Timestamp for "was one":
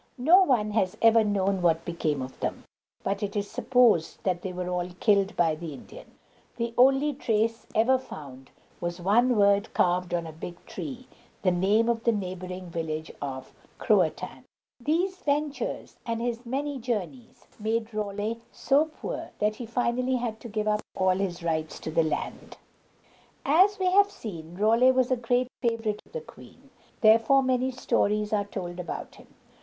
8.79-9.37